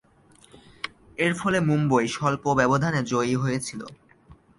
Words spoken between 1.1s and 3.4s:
এরফলে মুম্বই স্বল্প ব্যবধানে জয়ী